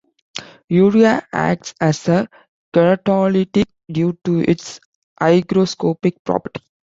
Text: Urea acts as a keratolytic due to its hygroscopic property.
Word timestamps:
Urea 0.69 1.27
acts 1.31 1.75
as 1.79 2.07
a 2.09 2.27
keratolytic 2.73 3.65
due 3.87 4.17
to 4.23 4.39
its 4.39 4.79
hygroscopic 5.21 6.15
property. 6.23 6.61